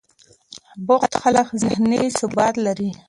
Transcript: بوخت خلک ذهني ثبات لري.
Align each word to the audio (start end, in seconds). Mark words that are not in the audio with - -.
بوخت 0.87 1.11
خلک 1.21 1.47
ذهني 1.61 2.01
ثبات 2.19 2.55
لري. 2.65 2.91